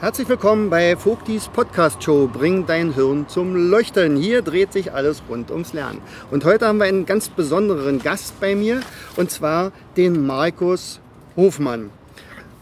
[0.00, 2.26] Herzlich willkommen bei Vogtis Podcast Show.
[2.26, 4.16] Bring dein Hirn zum Leuchten.
[4.16, 6.00] Hier dreht sich alles rund ums Lernen.
[6.30, 8.80] Und heute haben wir einen ganz besonderen Gast bei mir
[9.16, 11.00] und zwar den Markus
[11.36, 11.90] Hofmann.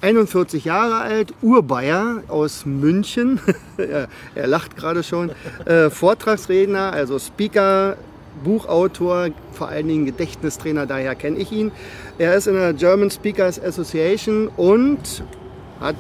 [0.01, 3.39] 41 Jahre alt, Urbayer aus München.
[3.77, 4.09] er,
[4.49, 5.31] lacht gerade schon.
[5.65, 7.97] Äh, Vortragsredner, also Speaker,
[8.43, 11.71] Buchautor, vor allen Dingen Gedächtnistrainer, daher kenne ich ihn.
[12.19, 15.23] Er ist in der German Speakers Association und
[15.79, 15.95] hat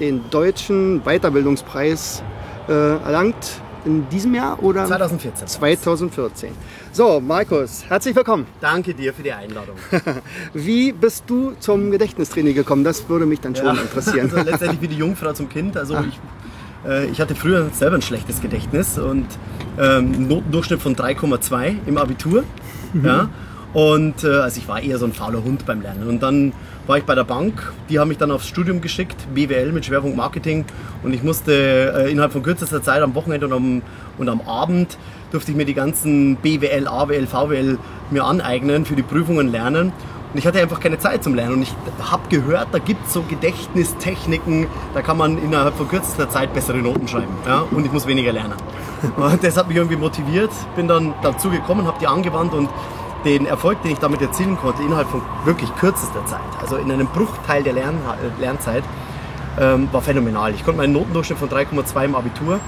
[0.00, 2.22] den deutschen Weiterbildungspreis
[2.68, 5.46] äh, erlangt in diesem Jahr oder 2014.
[5.46, 6.50] 2014.
[6.92, 8.46] So, Markus, herzlich willkommen.
[8.60, 9.76] Danke dir für die Einladung.
[10.52, 12.84] Wie bist du zum Gedächtnistraining gekommen?
[12.84, 14.30] Das würde mich dann schon ja, interessieren.
[14.32, 15.76] Also letztendlich wie die Jungfrau zum Kind.
[15.76, 16.04] Also ah.
[16.08, 19.26] ich, äh, ich hatte früher selber ein schlechtes Gedächtnis und
[19.78, 22.44] ähm, Notendurchschnitt von 3,2 im Abitur.
[22.92, 23.04] Mhm.
[23.04, 23.28] Ja.
[23.76, 26.08] Und äh, also ich war eher so ein fauler Hund beim Lernen.
[26.08, 26.54] Und dann
[26.86, 30.16] war ich bei der Bank, die haben mich dann aufs Studium geschickt, BWL mit Schwerpunkt
[30.16, 30.64] Marketing.
[31.02, 33.82] Und ich musste äh, innerhalb von kürzester Zeit am Wochenende und am,
[34.16, 34.96] und am Abend
[35.30, 37.78] durfte ich mir die ganzen BWL, AWL, VWL
[38.10, 39.92] mir aneignen, für die Prüfungen lernen.
[40.32, 41.56] Und ich hatte einfach keine Zeit zum Lernen.
[41.56, 46.30] Und ich habe gehört, da gibt es so Gedächtnistechniken, da kann man innerhalb von kürzester
[46.30, 47.36] Zeit bessere Noten schreiben.
[47.46, 47.66] Ja?
[47.70, 48.54] Und ich muss weniger lernen.
[49.18, 50.50] Und das hat mich irgendwie motiviert.
[50.76, 52.70] Bin dann dazu gekommen, habe die angewandt und
[53.26, 57.08] den Erfolg, den ich damit erzielen konnte, innerhalb von wirklich kürzester Zeit, also in einem
[57.08, 57.98] Bruchteil der Lern
[58.40, 58.84] Lernzeit,
[59.60, 60.54] ähm, war phänomenal.
[60.54, 62.60] Ich konnte meinen Notendurchschnitt von 3,2 im Abitur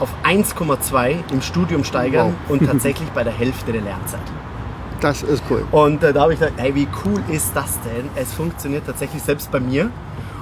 [0.00, 2.50] auf 1,2 im Studium steigern wow.
[2.50, 4.20] und tatsächlich bei der Hälfte der Lernzeit.
[5.00, 5.64] Das ist cool.
[5.70, 8.08] Und äh, da habe ich gedacht, hey, wie cool ist das denn?
[8.16, 9.90] Es funktioniert tatsächlich selbst bei mir.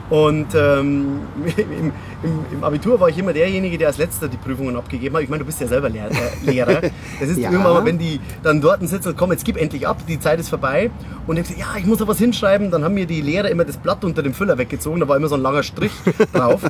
[0.09, 1.21] Und ähm,
[1.57, 5.23] im, im, im, Abitur war ich immer derjenige, der als letzter die Prüfungen abgegeben hat.
[5.23, 6.81] Ich meine, du bist ja selber Lehr äh, Lehrer.
[7.21, 7.51] Das ist ja.
[7.51, 10.49] immer, wenn die dann dort sitzen und komm, jetzt gib endlich ab, die Zeit ist
[10.49, 10.91] vorbei.
[11.27, 12.71] Und ich gesagt, ja, ich muss noch was hinschreiben.
[12.71, 15.01] Dann haben mir die Lehrer immer das Blatt unter dem Füller weggezogen.
[15.01, 15.93] Da war immer so ein langer Strich
[16.33, 16.63] drauf.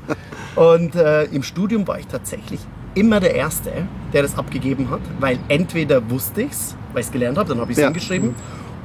[0.55, 2.61] Und äh, im Studium war ich tatsächlich
[2.95, 3.71] immer der Erste,
[4.15, 7.61] der das abgegeben hat, weil entweder wusste ich es, weil ich es gelernt habe, dann
[7.61, 7.89] habe ich es ja.
[7.89, 8.35] hingeschrieben.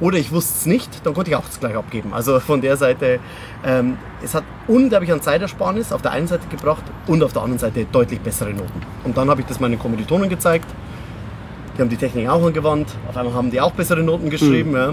[0.02, 2.12] Oder ich wusste es nicht, dann konnte ich auch es gleich abgeben.
[2.12, 3.20] Also von der Seite,
[3.64, 7.60] ähm, es hat unglaublich an Zeitersparnis auf der einen Seite gebracht und auf der anderen
[7.60, 8.82] Seite deutlich bessere Noten.
[9.04, 10.66] Und dann habe ich das meinen Kommilitonen gezeigt.
[11.76, 12.88] Die haben die Technik auch angewandt.
[13.08, 14.70] Auf einmal haben die auch bessere Noten geschrieben.
[14.70, 14.76] Mhm.
[14.76, 14.88] Ja.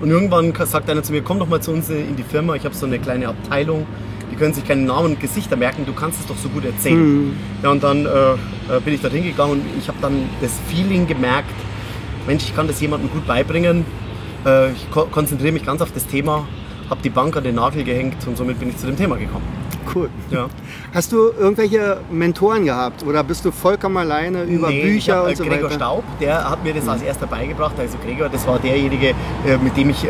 [0.00, 2.64] Und irgendwann sagt einer zu mir, komm doch mal zu uns in die Firma, ich
[2.64, 3.86] habe so eine kleine Abteilung,
[4.32, 7.26] die können sich keine Namen und Gesichter merken, du kannst es doch so gut erzählen.
[7.26, 7.36] Mhm.
[7.62, 8.36] Ja, und dann äh, äh
[8.82, 11.52] bin ich da hingegangen und ich habe dann das Feeling gemerkt,
[12.28, 13.86] Mensch, ich kann das jemandem gut beibringen.
[14.44, 16.46] Äh, ich ko konzentriere mich ganz auf das Thema,
[16.90, 19.46] habe die Bank an den Nagel gehängt und somit bin ich zu dem Thema gekommen.
[19.94, 20.08] Cool.
[20.30, 20.48] Ja.
[20.92, 25.36] Hast du irgendwelche Mentoren gehabt oder bist du vollkommen alleine über nee, Bücher hab, und
[25.36, 25.74] so Gregor weiter?
[25.74, 27.74] Staub, der hat mir das als erster beigebracht.
[27.78, 30.08] Also Gregor, das war derjenige, äh, mit dem ich, äh,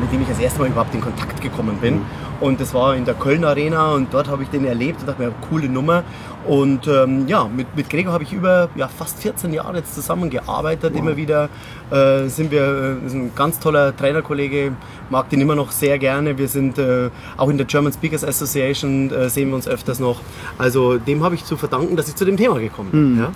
[0.00, 1.94] mit dem ich das erste Mal überhaupt in Kontakt gekommen bin.
[1.94, 2.06] Mhm.
[2.40, 5.22] Und das war in der Köln Arena und dort habe ich den erlebt und dachte
[5.22, 6.04] mir, coole Nummer.
[6.46, 10.94] Und ähm, ja, mit, mit Gregor habe ich über ja, fast 14 Jahre jetzt zusammengearbeitet.
[10.94, 11.00] Wow.
[11.00, 11.50] Immer wieder
[11.90, 14.72] äh, sind wir, äh, ist ein ganz toller Trainerkollege,
[15.10, 16.38] mag den immer noch sehr gerne.
[16.38, 20.20] Wir sind äh, auch in der German Speakers Association, äh, sehen wir uns öfters noch.
[20.58, 23.14] Also dem habe ich zu verdanken, dass ich zu dem Thema gekommen bin.
[23.14, 23.26] Mhm.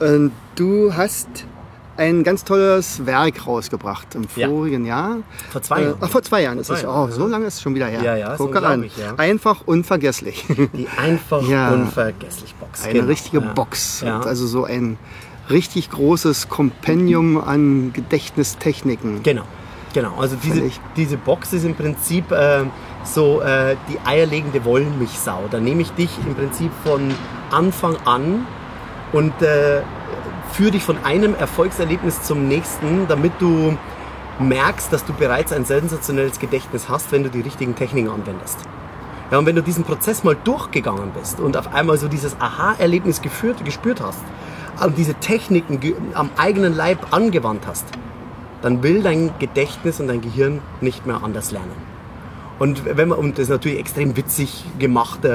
[0.00, 0.30] Ja?
[0.54, 1.28] du hast
[1.98, 5.08] ein ganz tolles Werk rausgebracht im vorigen ja.
[5.08, 5.16] Jahr.
[5.50, 5.94] Vor zwei Jahren.
[5.94, 6.84] Äh, ach, vor zwei Jahren ist es.
[6.84, 8.02] Oh, so lange ist es schon wieder her.
[8.02, 8.84] Ja, ja, Guck so an.
[8.84, 9.14] Ich, ja.
[9.16, 10.44] Einfach unvergesslich.
[10.48, 11.72] Die einfach ja.
[11.72, 12.84] unvergesslich Box.
[12.84, 13.06] Eine genau.
[13.06, 13.52] richtige ja.
[13.52, 14.04] Box.
[14.04, 14.96] Also so ein
[15.50, 19.22] richtig großes Kompendium an Gedächtnistechniken.
[19.24, 19.44] Genau.
[19.94, 22.64] Genau, also diese, diese Box ist im Prinzip äh,
[23.04, 25.44] so äh, die eierlegende Wollmilchsau.
[25.50, 27.14] Da nehme ich dich im Prinzip von
[27.50, 28.46] Anfang an
[29.12, 29.80] und äh,
[30.52, 33.76] führe dich von einem Erfolgserlebnis zum nächsten, damit du
[34.38, 38.58] merkst, dass du bereits ein sensationelles Gedächtnis hast, wenn du die richtigen Techniken anwendest.
[39.30, 43.20] Ja, und wenn du diesen Prozess mal durchgegangen bist und auf einmal so dieses Aha-Erlebnis
[43.20, 44.20] gespürt hast
[44.82, 45.80] und diese Techniken
[46.14, 47.84] am eigenen Leib angewandt hast,
[48.62, 51.98] dann will dein Gedächtnis und dein Gehirn nicht mehr anders lernen.
[52.58, 55.24] Und wenn man, und das ist natürlich extrem witzig gemacht.
[55.24, 55.28] Äh,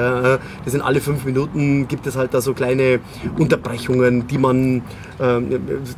[0.64, 3.00] das sind alle fünf Minuten gibt es halt da so kleine
[3.38, 4.82] Unterbrechungen, die man
[5.18, 5.40] äh,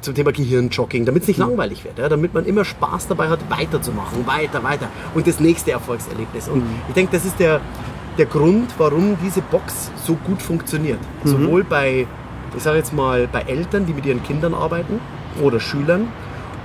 [0.01, 3.41] zum Thema Gehirnjogging, damit es nicht langweilig wird, ja, damit man immer Spaß dabei hat,
[3.51, 4.89] weiterzumachen, weiter, weiter.
[5.15, 6.49] Und das nächste Erfolgserlebnis.
[6.49, 7.61] Und ich denke, das ist der,
[8.19, 11.01] der Grund, warum diese Box so gut funktioniert.
[11.25, 12.07] Sowohl bei,
[12.57, 15.01] ich sage jetzt mal, bei Eltern, die mit ihren Kindern arbeiten
[15.43, 16.09] oder Schülern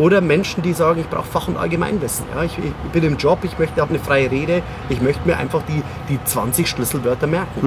[0.02, 2.26] oder Menschen, die sagen, ich brauche Fach- und Allgemeinwissen.
[2.34, 5.38] Ja, ich, ich bin im Job, ich möchte auch eine freie Rede, ich möchte mir
[5.38, 7.60] einfach die, die 20 Schlüsselwörter merken.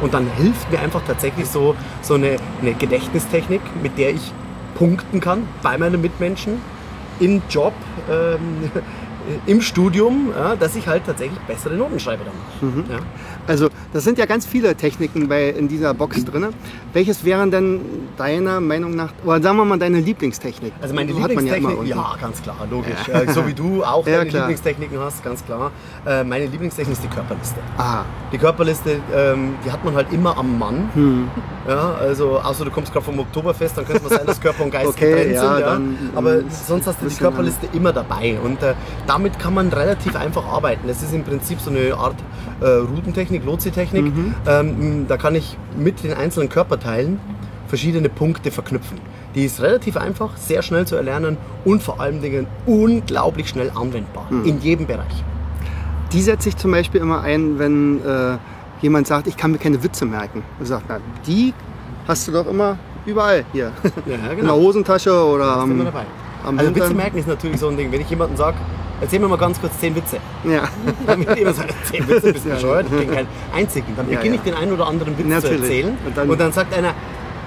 [0.00, 4.32] Und dann hilft mir einfach tatsächlich so, so eine, eine Gedächtnistechnik, mit der ich
[4.76, 6.60] punkten kann bei meinen Mitmenschen,
[7.18, 7.74] im Job,
[8.08, 8.70] ähm,
[9.46, 12.84] im Studium, ja, dass ich halt tatsächlich bessere Noten schreibe dann.
[12.90, 12.98] Ja.
[13.46, 16.46] Also das sind ja ganz viele Techniken bei, in dieser Box drin.
[16.92, 17.80] Welches wären denn
[18.16, 20.72] deiner Meinung nach, oder sagen wir mal deine Lieblingstechnik?
[20.80, 22.20] Also meine Hat man ja Lieblingstechnik, ja, irgendwie.
[22.20, 23.34] ganz klar, logisch.
[23.34, 24.42] So wie du auch Ja, deine klar.
[24.42, 25.70] Lieblingstechniken hast, ganz klar.
[26.06, 27.60] Äh, meine Lieblingstechnik ist die Körperliste.
[27.78, 28.02] Ah,
[28.32, 30.90] Die Körperliste, ähm, die hat man halt immer am Mann.
[30.94, 31.28] Hm.
[31.68, 34.70] Ja, also außer du kommst gerade vom Oktoberfest, dann könnte mal sein, dass Körper und
[34.70, 35.60] Geist Okay, getrennt ja, sind.
[35.60, 35.66] Ja.
[35.72, 38.38] dann, Aber sonst hast du die Körperliste immer dabei.
[38.42, 38.74] Und äh,
[39.12, 40.88] damit kann man relativ einfach arbeiten.
[40.88, 42.16] Das ist im Prinzip so eine Art
[42.60, 44.04] äh, Routentechnik, Lotsi-Technik.
[44.06, 44.34] Mhm.
[44.46, 47.20] Ähm, da kann ich mit den einzelnen Körperteilen
[47.68, 48.98] verschiedene Punkte verknüpfen.
[49.34, 51.36] Die ist relativ einfach, sehr schnell zu erlernen
[51.66, 54.26] und vor allen Dingen unglaublich schnell anwendbar.
[54.30, 54.44] Mhm.
[54.46, 55.24] In jedem Bereich.
[56.12, 58.38] die setze ich zum Beispiel immer ein, wenn äh,
[58.80, 60.42] jemand sagt, ich kann mir keine Witze merken.
[60.58, 61.52] Er sagt, na, die
[62.08, 63.72] hast du doch immer überall hier.
[64.06, 66.06] Ja, In der Hosentasche oder Ist immer dabei.
[66.44, 67.90] Am Also Witze merken ist natürlich so ein Ding.
[67.92, 68.56] Wenn ich jemandem sage,
[69.00, 70.18] erzähl mir mal ganz kurz zehn Witze.
[70.44, 70.68] Ja,
[71.16, 72.86] wird jemand sagen, zehn Witze, bist du bescheuert?
[72.90, 73.86] Ich kenne keinen einzigen.
[73.96, 75.56] Dann beginne ich den einen oder anderen Witz Natürlich.
[75.58, 75.88] zu erzählen.
[75.90, 76.90] Und Und dann- dann, sagt einer,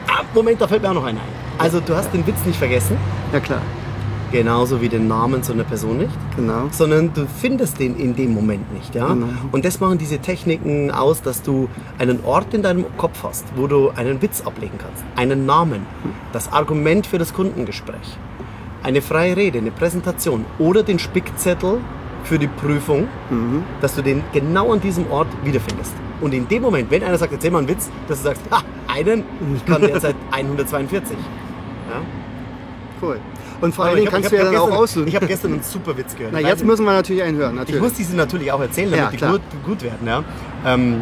[0.07, 1.27] ah, Moment, da fällt mir auch noch einer ein.
[1.57, 2.97] Also du hast den Witz nicht vergessen,
[3.31, 3.61] ja klar,
[4.31, 6.63] genauso wie den Namen so einer Person nicht, genau.
[6.71, 8.93] sondern du findest den in dem Moment nicht.
[8.93, 9.07] Ja?
[9.07, 9.27] Genau.
[9.53, 13.67] Und das machen diese Techniken aus, dass du einen Ort in deinem Kopf hast, wo
[13.67, 15.85] du einen Witz ablegen kannst, einen Namen,
[16.33, 18.17] das Argument für das Kundengespräch,
[18.85, 21.79] eine freie Rede, eine Präsentation oder den Spickzettel
[22.23, 23.07] für die Prüfung,
[23.81, 25.93] dass du den genau an diesem Ort wiederfindest.
[26.21, 28.61] Und in dem Moment, wenn einer sagt, erzähl mal einen Witz, dass du sagst, ha,
[28.87, 29.23] einen,
[29.55, 31.17] ich kann derzeit 142.
[31.89, 32.01] Ja?
[33.01, 33.19] Cool.
[33.61, 35.07] Und vor allen Dingen ich hab- kannst ich du hab ja dann auch aussuchen.
[35.07, 36.33] Ich habe gestern einen super Witz gehört.
[36.33, 37.81] Na, Ich jetzt weiß- müssen wir natürlich einen hören, ich natürlich.
[37.81, 40.07] muss diese natürlich auch erzählen, damit Ja, die gut, gut werden.
[40.07, 40.23] Ja.
[40.65, 41.01] Ähm,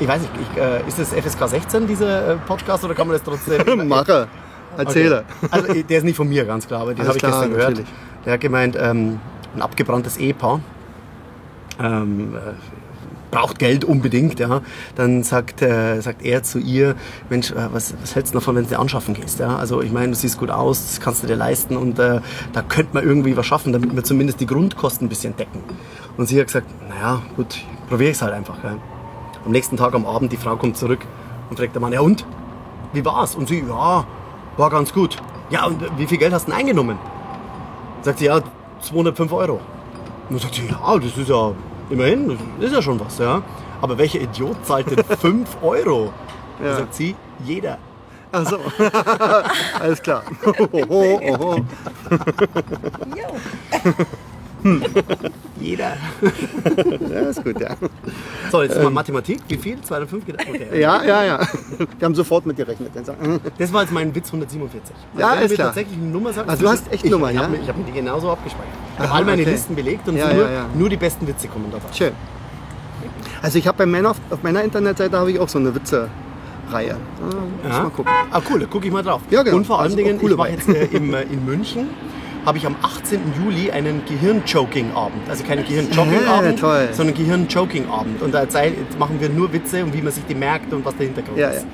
[0.00, 3.16] ich weiß nicht, ich, äh, ist das FSK 16, dieser äh, Podcast, oder kann man
[3.18, 3.86] das trotzdem...
[3.88, 4.28] Mache,
[4.76, 5.24] erzähle.
[5.42, 5.48] Okay.
[5.50, 7.70] Also der ist nicht von mir, ganz klar, aber den habe ich gestern gehört.
[7.70, 7.90] natürlich.
[8.24, 9.20] Der hat gemeint, ähm,
[9.54, 10.60] ein abgebranntes Ehepaar
[11.80, 12.52] ähm, äh,
[13.30, 14.60] braucht Geld unbedingt, ja.
[14.96, 16.96] Dann sagt, äh, sagt er zu ihr,
[17.28, 19.38] Mensch, äh, was, was hältst du davon, wenn du dir anschaffen gehst?
[19.38, 19.56] Ja?
[19.56, 22.20] Also ich meine, du siehst gut aus, das kannst du dir leisten und äh,
[22.52, 25.62] da könnte man irgendwie was schaffen, damit wir zumindest die Grundkosten ein bisschen decken.
[26.16, 27.58] Und sie hat gesagt, naja, gut,
[27.88, 28.62] probiere ich es halt einfach.
[28.64, 28.76] Ja.
[29.44, 31.00] Am nächsten Tag am Abend, die Frau kommt zurück
[31.48, 32.26] und fragt der Mann, ja und?
[32.92, 33.36] Wie war's?
[33.36, 34.04] Und sie, ja,
[34.56, 35.16] war ganz gut.
[35.50, 36.98] Ja, und wie viel Geld hast du denn eingenommen?
[38.02, 38.40] Sagt sie, ja,
[38.82, 39.54] 205 Euro.
[39.54, 39.60] Und
[40.30, 41.52] dann sagt sie, ja, das ist ja
[41.90, 43.42] immerhin, das ist ja schon was, ja.
[43.82, 46.12] Aber welcher Idiot zahlt denn 5 Euro?
[46.62, 46.68] Ja.
[46.68, 47.78] Dann sagt sie, jeder.
[48.32, 48.58] Ach so.
[49.80, 50.22] Alles klar.
[50.72, 51.64] Oho, oho.
[55.60, 55.96] Jeder.
[57.10, 57.70] Ja, ist gut, ja.
[58.50, 59.40] So, jetzt mal Mathematik.
[59.48, 59.80] Wie viel?
[59.80, 60.26] 205?
[60.26, 60.66] geht- Okay.
[60.72, 60.80] Ähm.
[60.80, 61.40] Ja, ja, ja.
[61.98, 62.90] Wir haben sofort mitgerechnet.
[63.58, 64.94] Das war jetzt mein Witz 147.
[65.18, 65.68] Ja, wenn du ist klar.
[65.68, 67.42] tatsächlich eine Nummer sagst, Also du hast echt ich, Nummern, ich ja?
[67.42, 68.68] Hab ich habe mir die genauso abgespeichert.
[68.94, 69.50] Ich habe all meine okay.
[69.50, 70.66] Listen belegt und Ja, nur, ja, ja.
[70.74, 71.82] nur die besten Witze kommen drauf.
[71.92, 72.12] Schön.
[73.42, 76.88] Also ich habe bei meiner, auf meiner Internetseite habe ich auch so eine Witze-Reihe.
[76.88, 77.82] Ja, muss Ja.
[77.82, 78.12] mal gucken.
[78.30, 79.22] Ah, cool, gucke ich mal drauf.
[79.30, 79.56] Ja, genau.
[79.56, 80.56] Und vor allen Also Dingen, ich Weine.
[80.56, 81.88] jetzt äh, im, äh, in München,
[82.46, 83.20] habe ich am 18.
[83.42, 85.28] Juli einen Gehirn-Choking-Abend.
[85.28, 86.88] Also keinen Gehirn-Choking-Abend, toll.
[86.92, 88.22] sondern Gehirn-Choking-Abend.
[88.22, 88.46] Und da
[88.98, 91.48] machen wir nur Witze und wie man sich die merkt und was der Hintergrund Ja,
[91.50, 91.62] ist.
[91.64, 91.68] ja.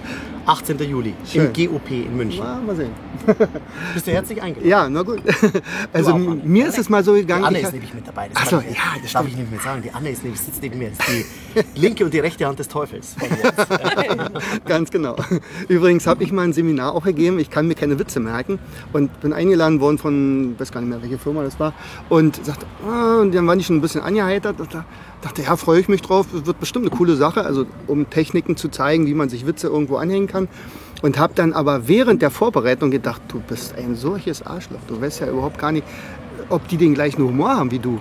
[0.47, 0.79] 18.
[0.79, 1.51] Juli Schön.
[1.55, 2.39] im GOP in München.
[2.45, 2.91] Ja, mal sehen.
[3.95, 4.69] Bist du herzlich eingeladen?
[4.69, 5.21] Ja, na gut.
[5.93, 6.41] Also auch, Anne.
[6.45, 7.45] mir ist es mal so Die gegangen.
[7.45, 8.29] Anne ich- ist nämlich mit dabei.
[8.33, 9.83] Das Ach so, kann ich- ja, das darf ich nicht mehr sagen.
[9.83, 10.91] Die Anne ist nämlich, sitzt neben mir.
[10.91, 11.27] Das ist
[11.77, 13.17] die linke und die rechte Hand des Teufels.
[14.67, 15.17] Ganz genau.
[15.69, 17.39] Übrigens habe ich mal ein Seminar auch gegeben.
[17.39, 18.59] Ich kann mir keine Witze merken
[18.93, 21.73] und bin eingeladen worden von, weiß gar nicht mehr, welche Firma das war.
[22.09, 24.61] Und sagte, ah, und dann war ich schon ein bisschen angeheitert.
[24.61, 24.85] Und da
[25.23, 26.27] dachte, ja, freue ich mich drauf.
[26.33, 27.45] Wird bestimmt eine coole Sache.
[27.45, 30.49] Also um Techniken zu zeigen, wie man sich Witze irgendwo anhängen kann.
[31.03, 34.81] Und habe dann aber während der Vorbereitung gedacht, du bist ein solches Arschloch.
[34.89, 35.87] Du weißt ja überhaupt gar nicht,
[36.49, 37.99] ob die den gleichen Humor haben wie du.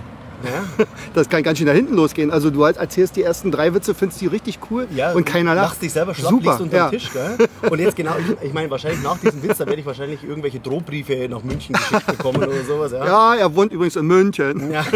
[1.14, 2.30] Das kann ganz schön nach hinten losgehen.
[2.32, 5.70] Also du halt erzählst die ersten drei Witze, findest die richtig cool und keiner lacht.
[5.70, 6.60] Lachst dich selber schlapp, Super.
[6.62, 6.90] unter ja.
[6.90, 7.12] dem Tisch.
[7.14, 7.48] Gell?
[7.70, 10.60] Und jetzt genau, ich, ich meine, wahrscheinlich nach diesem Witz, da werde ich wahrscheinlich irgendwelche
[10.60, 12.92] Drohbriefe nach München geschickt bekommen oder sowas.
[12.92, 13.06] Ja.
[13.06, 14.72] Ja, er wohnt übrigens in München.
[14.72, 14.86] Ja.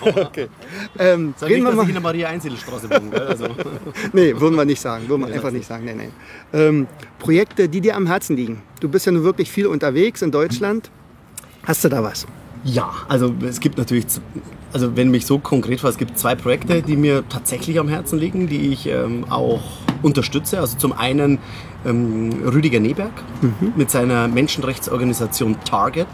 [0.00, 0.48] Okay.
[0.98, 1.92] Ähm, Sag reden nicht, wir dass ich in mal.
[1.92, 3.20] der Maria-Einzelstraße wohne.
[3.20, 3.46] Also,
[4.12, 5.08] Nee, würden wir nicht sagen.
[5.08, 5.84] Würden wir einfach nicht sagen.
[5.84, 6.08] Nee, nee.
[6.52, 6.86] Ähm,
[7.18, 8.62] Projekte, die dir am Herzen liegen.
[8.80, 10.90] Du bist ja nun wirklich viel unterwegs in Deutschland.
[11.64, 12.26] Hast du da was?
[12.64, 14.06] Ja, also es gibt natürlich,
[14.72, 18.18] also wenn mich so konkret war, es gibt zwei Projekte, die mir tatsächlich am Herzen
[18.18, 19.62] liegen, die ich ähm, auch
[20.02, 20.60] unterstütze.
[20.60, 21.38] Also zum einen
[21.86, 23.12] ähm, Rüdiger Neberg
[23.76, 26.08] mit seiner Menschenrechtsorganisation Target.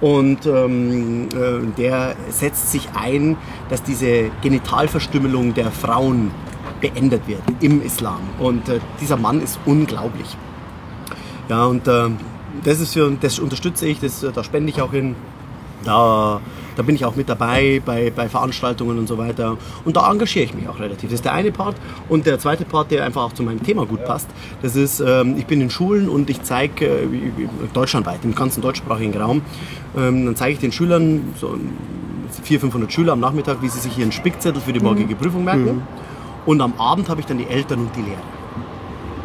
[0.00, 3.36] Und ähm, äh, der setzt sich ein,
[3.70, 6.30] dass diese Genitalverstümmelung der Frauen
[6.80, 8.20] beendet wird im Islam.
[8.38, 10.36] Und äh, dieser Mann ist unglaublich.
[11.48, 12.18] Ja, und ähm,
[12.64, 15.14] das ist für, das unterstütze ich, das, äh, da spende ich auch hin.
[15.84, 16.40] Da,
[16.76, 19.56] da bin ich auch mit dabei bei, bei Veranstaltungen und so weiter.
[19.84, 21.10] Und da engagiere ich mich auch relativ.
[21.10, 21.76] Das ist der eine Part.
[22.08, 24.28] Und der zweite Part, der einfach auch zu meinem Thema gut passt,
[24.62, 27.06] das ist, ähm, ich bin in Schulen und ich zeige äh,
[27.72, 29.42] deutschlandweit, im ganzen deutschsprachigen Raum,
[29.96, 31.58] ähm, dann zeige ich den Schülern, so
[32.42, 35.82] 400, 500 Schüler am Nachmittag, wie sie sich ihren Spickzettel für die morgige Prüfung merken.
[36.44, 38.35] Und am Abend habe ich dann die Eltern und die Lehrer.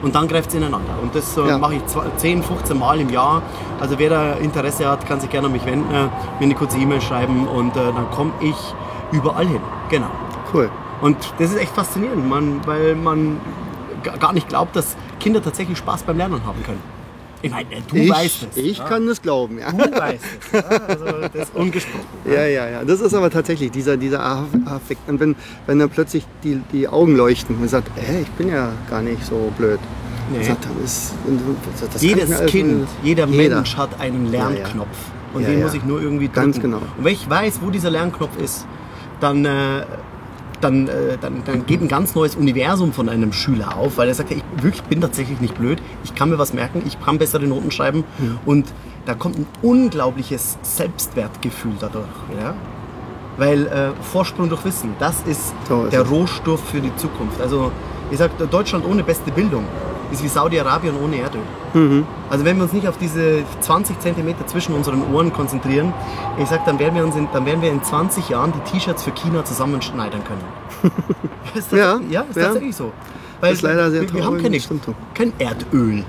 [0.01, 0.93] Und dann greift es ineinander.
[1.01, 1.57] Und das äh, Ja.
[1.57, 3.41] mache ich zwei- 10, 15 Mal im Jahr.
[3.79, 6.77] Also wer da Interesse hat, kann sich gerne an mich wenden, äh, mir eine kurze
[6.77, 8.55] E-Mail schreiben und äh, dann komme ich
[9.11, 9.61] überall hin.
[9.89, 10.07] Genau.
[10.53, 10.69] Cool.
[11.01, 13.39] Und das ist echt faszinierend, man, weil man
[14.03, 16.81] ga- gar nicht glaubt, dass Kinder tatsächlich Spaß beim Lernen haben können.
[17.43, 18.57] Ich meine, äh, du ich weißt es.
[18.57, 18.85] ich ja?
[18.85, 19.59] kann es glauben.
[19.59, 19.71] Ja.
[19.71, 20.51] Du weißt es.
[20.61, 20.67] Ja?
[20.87, 22.05] Also das ist ungesprochen.
[22.25, 22.83] Ja, ja, ja.
[22.83, 24.23] Das ist aber tatsächlich dieser, dieser
[24.65, 25.07] Affekt.
[25.09, 25.35] Und wenn,
[25.67, 29.01] wenn dann plötzlich die, die Augen leuchten und man sagt, hey, ich bin ja gar
[29.01, 29.79] nicht so blöd.
[30.31, 30.43] Nee.
[30.43, 31.13] Sagt, ist,
[31.99, 33.55] Jedes alles- Kind, jeder, Jeder.
[33.55, 34.87] Mensch hat einen Lernknopf.
[35.33, 35.65] Und Ja, den ja.
[35.65, 36.41] muss ich nur irgendwie drücken.
[36.41, 36.77] Ganz genau.
[36.77, 38.65] Und wenn ich weiß, wo dieser Lernknopf ist,
[39.19, 39.49] dann, äh,
[40.61, 44.13] dann, äh, dann, dann geht ein ganz neues Universum von einem Schüler auf, weil er
[44.13, 47.45] sagt, ich wirklich bin tatsächlich nicht blöd, ich kann mir was merken, ich kann bessere
[47.45, 48.03] Noten schreiben
[48.45, 48.67] und
[49.05, 52.05] da kommt ein unglaubliches Selbstwertgefühl dadurch.
[52.39, 52.53] Ja?
[53.37, 56.11] Weil äh, Vorsprung durch Wissen, das ist So ist der es.
[56.11, 57.41] Rohstoff für die Zukunft.
[57.41, 57.71] Also
[58.11, 59.63] ich sage, Deutschland ohne beste Bildung
[60.11, 61.41] ist wie Saudi-Arabien ohne Erdöl.
[61.73, 62.05] Mhm.
[62.29, 65.93] Also wenn wir uns nicht auf diese 20 Zentimeter zwischen unseren Ohren konzentrieren,
[66.37, 69.03] ich sag, dann werden wir uns in, dann werden wir in 20 Jahren die T-Shirts
[69.03, 70.93] für China zusammenschneidern können.
[71.55, 72.43] ist Ja, tatsächlich- ja, ist ja.
[72.43, 72.91] tatsächlich so.
[73.39, 74.69] Weil ist leider sehr wir, wir haben keine, das
[75.15, 76.03] kein Erdöl,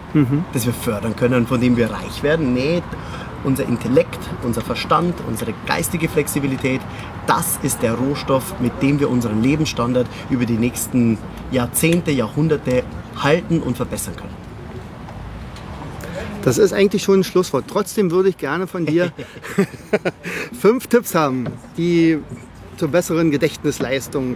[0.52, 2.52] das wir fördern können, von dem wir reich werden.
[2.52, 2.82] Nee,
[3.44, 6.80] unser Intellekt, unser Verstand, unsere geistige Flexibilität,
[7.26, 11.18] das ist der Rohstoff, mit dem wir unseren Lebensstandard über die nächsten
[11.50, 12.82] Jahrzehnte, Jahrhunderte
[13.16, 14.42] halten und verbessern können.
[16.42, 17.66] Das ist eigentlich schon ein Schlusswort.
[17.68, 19.12] Trotzdem würde ich gerne von dir
[20.61, 21.46] fünf Tipps haben,
[21.76, 22.18] die
[22.76, 24.34] zur besseren Gedächtnisleistung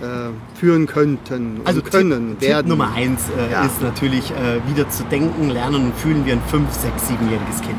[0.00, 2.62] äh, führen könnten Also können Tipp, werden.
[2.62, 3.64] Tipp Nummer eins äh, Ja.
[3.66, 7.78] ist natürlich äh, wieder zu denken, lernen und fühlen wie ein 5, 6, 7-jähriges Kind.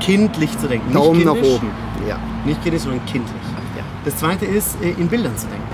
[0.00, 0.92] Kindlich zu denken.
[0.92, 1.70] Daumen nicht nach kindisch, oben.
[2.08, 2.18] Ja.
[2.44, 3.42] Nicht kindisch, sondern kindlich.
[3.76, 3.84] Ja.
[4.04, 5.68] Das zweite ist, äh, in Bildern zu denken.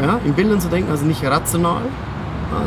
[0.00, 1.82] Ja, in Bildern zu denken, also nicht rational,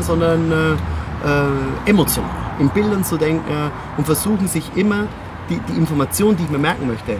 [0.00, 2.30] sondern äh, äh, emotional.
[2.58, 5.06] In Bildern zu denken äh, und versuchen sich immer
[5.48, 7.18] die, die Information, die ich mir merken möchte,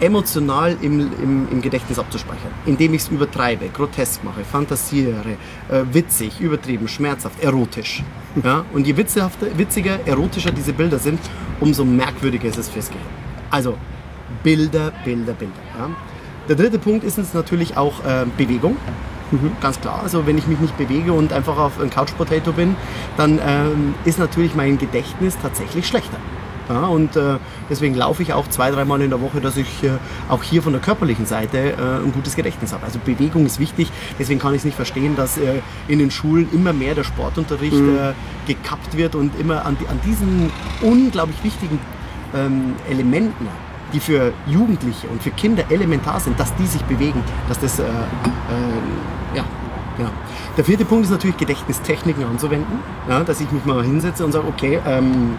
[0.00, 5.36] emotional im, im, im Gedächtnis abzuspeichern, indem ich es übertreibe, grotesk mache, fantasiere,
[5.68, 8.02] äh, witzig, übertrieben, schmerzhaft, erotisch.
[8.44, 8.64] Ja?
[8.72, 11.20] Und je witzhafter, witziger, erotischer diese Bilder sind,
[11.60, 13.04] umso merkwürdiger ist es fürs Gehirn.
[13.50, 13.76] Also
[14.42, 15.54] Bilder, Bilder, Bilder.
[15.78, 15.90] Ja?
[16.48, 18.76] Der dritte Punkt ist uns natürlich auch äh, Bewegung.
[19.60, 20.00] Ganz klar.
[20.02, 22.76] Also wenn ich mich nicht bewege und einfach auf ein Couch Potato bin,
[23.16, 26.16] dann ähm, ist natürlich mein Gedächtnis tatsächlich schlechter.
[26.68, 27.38] Ja, und äh,
[27.70, 29.92] deswegen laufe ich auch zwei, dreimal in der Woche, dass ich äh,
[30.28, 32.84] auch hier von der körperlichen Seite äh, ein gutes Gedächtnis habe.
[32.84, 33.90] Also Bewegung ist wichtig.
[34.18, 37.74] Deswegen kann ich es nicht verstehen, dass äh, in den Schulen immer mehr der Sportunterricht
[37.74, 38.12] äh,
[38.46, 40.50] gekappt wird und immer an, an diesen
[40.82, 41.78] unglaublich wichtigen
[42.34, 43.48] ähm, Elementen,
[43.92, 47.84] die für Jugendliche und für Kinder elementar sind, dass die sich bewegen, dass das, äh,
[47.84, 49.44] äh, ja,
[49.96, 50.10] genau.
[50.56, 54.46] Der vierte Punkt ist natürlich Gedächtnistechniken anzuwenden, ja, dass ich mich mal hinsetze und sage,
[54.48, 55.36] okay, ähm,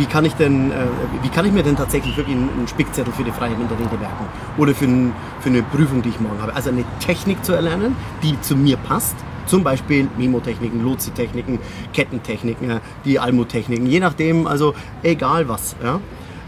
[0.00, 0.74] wie kann ich denn, äh,
[1.22, 3.78] wie kann ich mir denn tatsächlich wirklich einen einen Spickzettel für die Freiheit in der
[3.78, 4.24] Rede merken?
[4.56, 6.54] Oder für, ein, für eine Prüfung, die ich morgen habe.
[6.54, 9.14] Also eine Technik zu erlernen, die zu mir passt.
[9.44, 11.58] Zum Beispiel Memotechniken, Lozi-Techniken,
[11.92, 15.76] Kettentechniken, die Almo-Techniken, je nachdem, also egal was.
[15.82, 16.00] Ja?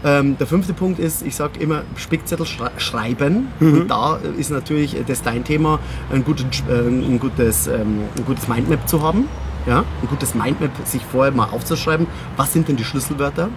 [0.03, 3.49] Ähm, der fünfte Punkt ist, ich sage immer Spickzettel schrei schreiben.
[3.59, 5.79] Und da äh, ist natürlich äh, das dein Thema,
[6.11, 9.27] ein gutes, äh, ein gutes, ähm, ein gutes Mindmap zu haben.
[9.65, 9.79] Ja?
[9.79, 13.49] Ein gutes Mindmap sich vorher mal aufzuschreiben, was sind denn die Schlüsselwörter.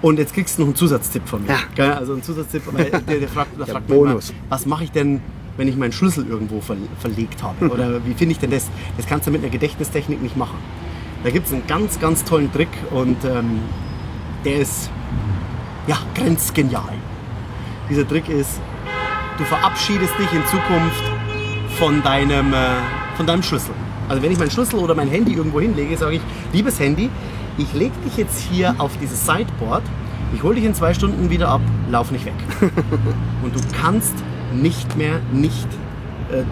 [0.00, 1.56] Und jetzt kriegst du noch einen Zusatztipp von mir.
[1.76, 1.94] Ja.
[1.94, 4.32] Also einen Zusatztipp, weil der, der fragt, der fragt Bonus.
[4.48, 5.20] was mache ich denn,
[5.56, 7.68] wenn ich meinen Schlüssel irgendwo ver verlegt habe?
[7.70, 8.68] Oder wie finde ich denn das?
[8.96, 10.58] Das kannst du mit einer Gedächtnistechnik nicht machen.
[11.22, 13.60] Da gibt es einen ganz, ganz tollen Trick und ähm,
[14.44, 14.90] der ist
[15.86, 16.94] ja grenzgenial.
[17.88, 18.60] Dieser Trick ist,
[19.38, 21.02] du verabschiedest dich in Zukunft
[21.78, 22.56] von deinem, äh,
[23.16, 23.74] von deinem Schlüssel.
[24.08, 27.10] Also wenn ich meinen Schlüssel oder mein Handy irgendwo hinlege, sage ich, liebes Handy,
[27.58, 29.82] ich lege dich jetzt hier auf dieses Sideboard,
[30.34, 32.34] ich hole dich in zwei Stunden wieder ab, lauf nicht weg.
[33.42, 34.14] Und du kannst
[34.54, 35.68] nicht mehr nicht
[36.30, 36.44] äh, äh,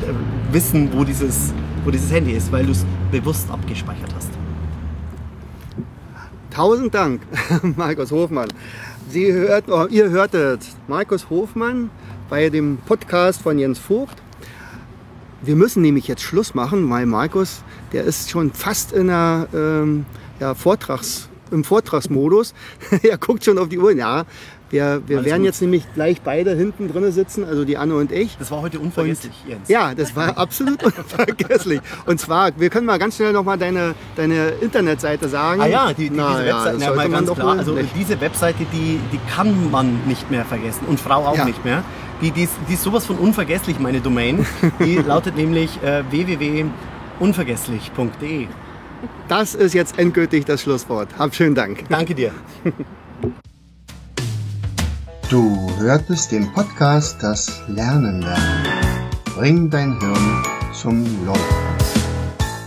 [0.52, 1.52] wissen, wo dieses,
[1.84, 4.30] wo dieses Handy ist, weil du es bewusst abgespeichert hast.
[6.50, 7.22] Tausend Dank,
[7.76, 8.48] Markus Hofmann.
[9.08, 11.90] Sie hört, oh, ihr hörtet Markus Hofmann
[12.28, 14.16] bei dem Podcast von Jens Vogt.
[15.42, 20.04] Wir müssen nämlich jetzt Schluss machen, weil Markus, der ist schon fast in der, ähm,
[20.38, 22.54] ja, Vortrags, im Vortragsmodus.
[23.02, 23.92] er guckt schon auf die Uhr.
[23.92, 24.24] Ja,
[24.70, 25.46] wir, wir werden gut.
[25.46, 28.36] jetzt nämlich gleich beide hinten drin sitzen, also die Anne und ich.
[28.38, 29.68] Das war heute unvergesslich, Jens.
[29.68, 31.80] Ja, das war absolut unvergesslich.
[32.06, 35.60] Und zwar, wir können mal ganz schnell nochmal deine, deine Internetseite sagen.
[35.60, 37.58] Ah ja, die, die, Na diese Webseite, ja, man ganz klar.
[37.58, 37.88] Also nicht.
[37.96, 41.44] diese Webseite, die, die kann man nicht mehr vergessen und Frau auch Ja.
[41.46, 41.82] nicht mehr.
[42.20, 44.44] Die, die, ist, die ist sowas von unvergesslich, meine Domain.
[44.78, 48.48] Die lautet nämlich äh, www.unvergesslich.de.
[49.28, 51.08] Das ist jetzt endgültig das Schlusswort.
[51.18, 51.88] Hab schönen Dank.
[51.88, 52.32] Danke dir.
[55.30, 58.80] Du hörtest den Podcast Das Lernen lernen.
[59.36, 61.44] Bring dein Hirn zum Leuchten.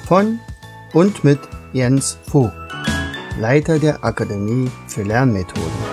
[0.08, 0.40] Von
[0.94, 1.40] und mit
[1.74, 2.54] Jens Vogt,
[3.40, 5.93] Leiter der Akademie für Lernmethoden.